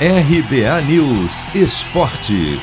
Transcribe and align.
RBA 0.00 0.82
News 0.88 1.54
Esporte. 1.54 2.58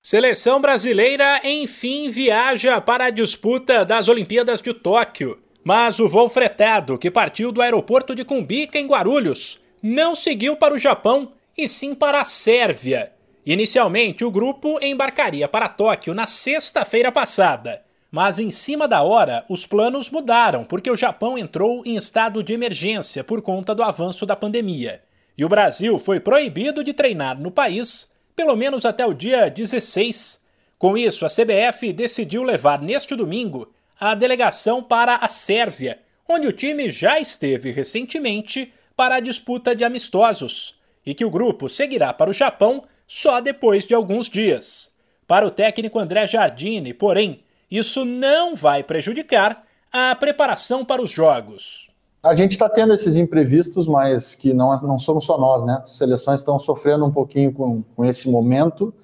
Seleção 0.00 0.60
brasileira 0.60 1.40
enfim 1.42 2.08
viaja 2.08 2.80
para 2.80 3.06
a 3.06 3.10
disputa 3.10 3.84
das 3.84 4.06
Olimpíadas 4.06 4.62
de 4.62 4.72
Tóquio. 4.72 5.40
Mas 5.64 5.98
o 5.98 6.08
voo 6.08 6.28
fretado, 6.28 6.96
que 6.96 7.10
partiu 7.10 7.50
do 7.50 7.60
aeroporto 7.60 8.14
de 8.14 8.24
Cumbica, 8.24 8.78
em 8.78 8.86
Guarulhos, 8.86 9.60
não 9.82 10.14
seguiu 10.14 10.54
para 10.54 10.72
o 10.72 10.78
Japão 10.78 11.32
e 11.58 11.66
sim 11.66 11.92
para 11.92 12.20
a 12.20 12.24
Sérvia. 12.24 13.10
Inicialmente, 13.44 14.24
o 14.24 14.30
grupo 14.30 14.78
embarcaria 14.80 15.48
para 15.48 15.68
Tóquio 15.68 16.14
na 16.14 16.28
sexta-feira 16.28 17.10
passada. 17.10 17.82
Mas 18.14 18.38
em 18.38 18.48
cima 18.48 18.86
da 18.86 19.02
hora, 19.02 19.44
os 19.48 19.66
planos 19.66 20.08
mudaram 20.08 20.64
porque 20.64 20.88
o 20.88 20.96
Japão 20.96 21.36
entrou 21.36 21.82
em 21.84 21.96
estado 21.96 22.44
de 22.44 22.52
emergência 22.52 23.24
por 23.24 23.42
conta 23.42 23.74
do 23.74 23.82
avanço 23.82 24.24
da 24.24 24.36
pandemia. 24.36 25.02
E 25.36 25.44
o 25.44 25.48
Brasil 25.48 25.98
foi 25.98 26.20
proibido 26.20 26.84
de 26.84 26.92
treinar 26.92 27.40
no 27.40 27.50
país, 27.50 28.08
pelo 28.36 28.54
menos 28.54 28.86
até 28.86 29.04
o 29.04 29.12
dia 29.12 29.50
16. 29.50 30.40
Com 30.78 30.96
isso, 30.96 31.26
a 31.26 31.28
CBF 31.28 31.92
decidiu 31.92 32.44
levar 32.44 32.80
neste 32.80 33.16
domingo 33.16 33.74
a 33.98 34.14
delegação 34.14 34.80
para 34.80 35.16
a 35.16 35.26
Sérvia, 35.26 35.98
onde 36.28 36.46
o 36.46 36.52
time 36.52 36.90
já 36.90 37.18
esteve 37.18 37.72
recentemente 37.72 38.72
para 38.94 39.16
a 39.16 39.20
disputa 39.20 39.74
de 39.74 39.82
amistosos, 39.82 40.78
e 41.04 41.14
que 41.14 41.24
o 41.24 41.30
grupo 41.30 41.68
seguirá 41.68 42.12
para 42.12 42.30
o 42.30 42.32
Japão 42.32 42.84
só 43.08 43.40
depois 43.40 43.84
de 43.84 43.92
alguns 43.92 44.28
dias. 44.28 44.94
Para 45.26 45.44
o 45.44 45.50
técnico 45.50 45.98
André 45.98 46.28
Jardine, 46.28 46.94
porém, 46.94 47.40
isso 47.76 48.04
não 48.04 48.54
vai 48.54 48.82
prejudicar 48.82 49.64
a 49.92 50.14
preparação 50.14 50.84
para 50.84 51.02
os 51.02 51.10
jogos. 51.10 51.90
A 52.22 52.34
gente 52.34 52.52
está 52.52 52.68
tendo 52.68 52.94
esses 52.94 53.16
imprevistos, 53.16 53.86
mas 53.86 54.34
que 54.34 54.54
não, 54.54 54.74
não 54.76 54.98
somos 54.98 55.24
só 55.24 55.36
nós, 55.36 55.64
né? 55.64 55.80
As 55.82 55.90
seleções 55.90 56.40
estão 56.40 56.58
sofrendo 56.58 57.04
um 57.04 57.10
pouquinho 57.10 57.52
com, 57.52 57.82
com 57.94 58.04
esse 58.04 58.30
momento, 58.30 58.94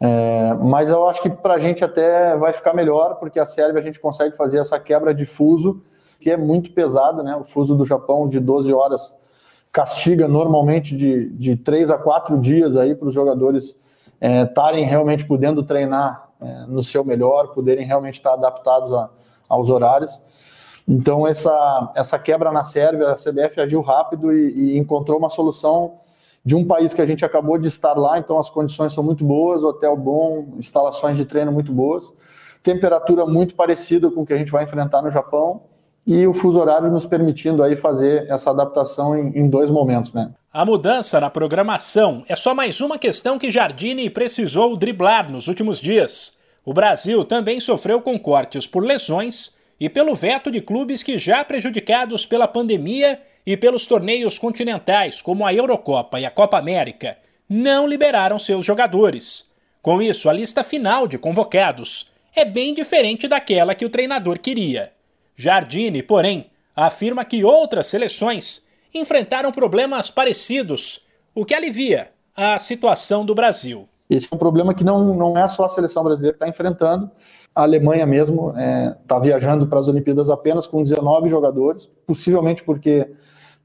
é, 0.00 0.54
mas 0.54 0.90
eu 0.90 1.08
acho 1.08 1.22
que 1.22 1.28
para 1.28 1.54
a 1.54 1.60
gente 1.60 1.84
até 1.84 2.36
vai 2.36 2.52
ficar 2.52 2.72
melhor, 2.72 3.16
porque 3.16 3.38
a 3.38 3.46
Sérvia 3.46 3.80
a 3.80 3.84
gente 3.84 4.00
consegue 4.00 4.36
fazer 4.36 4.58
essa 4.58 4.78
quebra 4.78 5.14
de 5.14 5.26
fuso, 5.26 5.82
que 6.20 6.30
é 6.30 6.36
muito 6.36 6.72
pesado, 6.72 7.22
né? 7.22 7.36
O 7.36 7.44
fuso 7.44 7.74
do 7.74 7.84
Japão 7.84 8.28
de 8.28 8.40
12 8.40 8.72
horas 8.72 9.14
castiga 9.70 10.28
normalmente 10.28 10.96
de, 10.96 11.30
de 11.30 11.56
3 11.56 11.90
a 11.90 11.98
4 11.98 12.38
dias 12.38 12.76
aí 12.76 12.94
para 12.94 13.08
os 13.08 13.14
jogadores 13.14 13.76
estarem 14.20 14.84
é, 14.84 14.86
realmente 14.86 15.26
podendo 15.26 15.62
treinar 15.62 16.30
é, 16.40 16.66
no 16.66 16.82
seu 16.82 17.04
melhor, 17.04 17.48
poderem 17.48 17.84
realmente 17.84 18.14
estar 18.14 18.34
adaptados 18.34 18.92
a, 18.92 19.10
aos 19.48 19.70
horários. 19.70 20.20
Então, 20.86 21.26
essa, 21.26 21.92
essa 21.94 22.18
quebra 22.18 22.52
na 22.52 22.62
Sérvia, 22.62 23.10
a 23.10 23.14
CBF 23.14 23.60
agiu 23.60 23.80
rápido 23.80 24.32
e, 24.32 24.74
e, 24.74 24.78
encontrou 24.78 25.18
uma 25.18 25.30
solução 25.30 25.94
de 26.44 26.54
um 26.54 26.66
país 26.66 26.92
que 26.92 27.00
a 27.00 27.06
gente 27.06 27.24
acabou 27.24 27.56
de 27.56 27.68
estar 27.68 27.94
lá, 27.94 28.18
então 28.18 28.38
as 28.38 28.50
condições 28.50 28.92
são 28.92 29.02
muito 29.02 29.24
boas, 29.24 29.64
hotel 29.64 29.96
bom, 29.96 30.54
instalações 30.58 31.16
de 31.16 31.24
treino 31.24 31.50
muito 31.50 31.72
boas, 31.72 32.14
temperatura 32.62 33.24
muito 33.24 33.54
parecida 33.54 34.10
com 34.10 34.20
o 34.20 34.26
que 34.26 34.34
a 34.34 34.36
gente 34.36 34.52
vai 34.52 34.64
enfrentar 34.64 35.00
no 35.00 35.10
Japão 35.10 35.62
e 36.06 36.26
o 36.26 36.34
fuso 36.34 36.58
horário 36.58 36.90
nos 36.90 37.06
permitindo 37.06 37.62
aí 37.62 37.76
fazer 37.76 38.30
essa 38.30 38.50
adaptação 38.50 39.16
em, 39.16 39.38
em 39.38 39.48
dois 39.48 39.70
momentos, 39.70 40.12
né? 40.12 40.30
A 40.52 40.64
mudança 40.64 41.20
na 41.20 41.30
programação 41.30 42.22
é 42.28 42.36
só 42.36 42.54
mais 42.54 42.80
uma 42.80 42.98
questão 42.98 43.38
que 43.38 43.50
Jardine 43.50 44.08
precisou 44.08 44.76
driblar 44.76 45.32
nos 45.32 45.48
últimos 45.48 45.80
dias. 45.80 46.38
O 46.64 46.72
Brasil 46.72 47.24
também 47.24 47.58
sofreu 47.58 48.00
com 48.00 48.18
cortes 48.18 48.66
por 48.66 48.84
lesões 48.84 49.56
e 49.80 49.88
pelo 49.88 50.14
veto 50.14 50.50
de 50.50 50.60
clubes 50.60 51.02
que 51.02 51.18
já 51.18 51.44
prejudicados 51.44 52.24
pela 52.24 52.46
pandemia 52.46 53.20
e 53.44 53.56
pelos 53.56 53.86
torneios 53.86 54.38
continentais, 54.38 55.20
como 55.20 55.44
a 55.44 55.52
Eurocopa 55.52 56.20
e 56.20 56.24
a 56.24 56.30
Copa 56.30 56.56
América, 56.56 57.18
não 57.48 57.86
liberaram 57.86 58.38
seus 58.38 58.64
jogadores. 58.64 59.52
Com 59.82 60.00
isso, 60.00 60.30
a 60.30 60.32
lista 60.32 60.62
final 60.62 61.06
de 61.06 61.18
convocados 61.18 62.10
é 62.34 62.44
bem 62.44 62.72
diferente 62.72 63.28
daquela 63.28 63.74
que 63.74 63.84
o 63.84 63.90
treinador 63.90 64.38
queria. 64.38 64.92
Jardine, 65.36 66.02
porém, 66.02 66.46
afirma 66.74 67.24
que 67.24 67.44
outras 67.44 67.86
seleções 67.86 68.64
enfrentaram 68.94 69.50
problemas 69.50 70.10
parecidos, 70.10 71.06
o 71.34 71.44
que 71.44 71.54
alivia 71.54 72.10
a 72.36 72.58
situação 72.58 73.24
do 73.24 73.34
Brasil. 73.34 73.88
Esse 74.08 74.28
é 74.30 74.34
um 74.34 74.38
problema 74.38 74.74
que 74.74 74.84
não, 74.84 75.14
não 75.14 75.36
é 75.36 75.46
só 75.48 75.64
a 75.64 75.68
seleção 75.68 76.04
brasileira 76.04 76.36
que 76.36 76.44
está 76.44 76.48
enfrentando. 76.48 77.10
A 77.54 77.62
Alemanha 77.62 78.06
mesmo 78.06 78.50
está 78.50 78.60
é, 78.60 78.96
tá 79.06 79.18
viajando 79.18 79.66
para 79.66 79.78
as 79.78 79.88
Olimpíadas 79.88 80.28
apenas 80.28 80.66
com 80.66 80.82
19 80.82 81.28
jogadores, 81.28 81.86
possivelmente 82.06 82.62
porque 82.62 83.10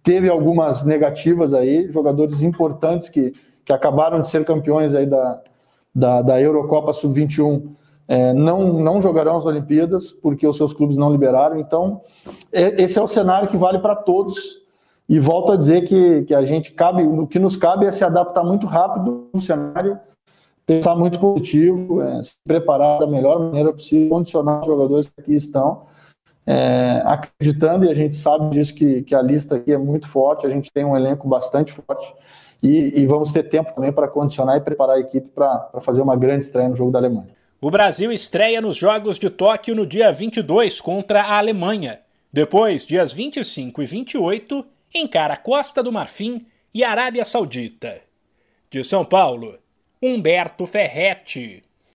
teve 0.01 0.29
algumas 0.29 0.85
negativas 0.85 1.53
aí, 1.53 1.91
jogadores 1.91 2.41
importantes 2.41 3.09
que, 3.09 3.33
que 3.65 3.73
acabaram 3.73 4.21
de 4.21 4.29
ser 4.29 4.45
campeões 4.45 4.93
aí 4.93 5.05
da, 5.05 5.41
da, 5.93 6.21
da 6.21 6.41
Eurocopa 6.41 6.93
Sub-21 6.93 7.75
é, 8.09 8.33
não, 8.33 8.73
não 8.73 8.99
jogarão 8.99 9.37
as 9.37 9.45
Olimpíadas 9.45 10.11
porque 10.11 10.47
os 10.47 10.57
seus 10.57 10.73
clubes 10.73 10.97
não 10.97 11.11
liberaram. 11.11 11.59
Então, 11.59 12.01
é, 12.51 12.81
esse 12.81 12.97
é 12.97 13.01
o 13.01 13.07
cenário 13.07 13.47
que 13.47 13.55
vale 13.55 13.77
para 13.77 13.95
todos 13.95 14.63
e 15.07 15.19
volto 15.19 15.51
a 15.51 15.55
dizer 15.55 15.83
que, 15.85 16.23
que 16.23 16.33
a 16.33 16.43
gente 16.43 16.71
cabe, 16.71 17.03
o 17.03 17.27
que 17.27 17.37
nos 17.37 17.55
cabe 17.55 17.85
é 17.85 17.91
se 17.91 18.03
adaptar 18.03 18.43
muito 18.43 18.65
rápido 18.65 19.27
no 19.31 19.39
cenário, 19.39 19.99
pensar 20.65 20.95
muito 20.95 21.19
positivo, 21.19 22.01
é, 22.01 22.23
se 22.23 22.33
preparar 22.43 22.99
da 22.99 23.05
melhor 23.05 23.39
maneira 23.39 23.71
possível, 23.71 24.09
condicionar 24.09 24.61
os 24.61 24.67
jogadores 24.67 25.07
que 25.07 25.21
aqui 25.21 25.35
estão, 25.35 25.83
é, 26.47 27.03
acreditando, 27.05 27.85
e 27.85 27.91
a 27.91 27.93
gente 27.93 28.15
sabe 28.15 28.49
disso 28.49 28.73
que, 28.73 29.03
que 29.03 29.13
a 29.13 29.21
lista 29.21 29.55
aqui 29.55 29.71
é 29.71 29.77
muito 29.77 30.07
forte, 30.07 30.47
a 30.47 30.49
gente 30.49 30.71
tem 30.71 30.83
um 30.83 30.97
elenco 30.97 31.27
bastante 31.27 31.71
forte, 31.71 32.11
e, 32.61 33.01
e 33.01 33.05
vamos 33.05 33.31
ter 33.31 33.43
tempo 33.43 33.73
também 33.73 33.91
para 33.91 34.07
condicionar 34.07 34.57
e 34.57 34.61
preparar 34.61 34.97
a 34.97 34.99
equipe 34.99 35.29
para 35.29 35.69
fazer 35.81 36.01
uma 36.01 36.15
grande 36.15 36.43
estreia 36.43 36.69
no 36.69 36.75
jogo 36.75 36.91
da 36.91 36.97
Alemanha. 36.97 37.38
O 37.61 37.69
Brasil 37.69 38.09
estreia 38.09 38.61
nos 38.61 38.77
Jogos 38.77 39.19
de 39.19 39.29
Tóquio 39.29 39.75
no 39.75 39.85
dia 39.85 40.13
22 40.13 40.79
contra 40.79 41.21
a 41.21 41.37
Alemanha. 41.37 41.99
Depois, 42.31 42.85
dias 42.85 43.11
25 43.11 43.83
e 43.83 43.85
28, 43.85 44.65
encara 44.95 45.35
Costa 45.35 45.83
do 45.83 45.91
Marfim 45.91 46.45
e 46.73 46.85
Arábia 46.85 47.25
Saudita. 47.25 48.01
De 48.69 48.81
São 48.81 49.03
Paulo, 49.03 49.59
Humberto 50.01 50.65
Ferretti. 50.65 51.61